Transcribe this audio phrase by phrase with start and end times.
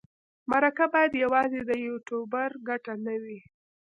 [0.51, 3.39] مرکه باید یوازې د یوټوبر ګټه نه وي.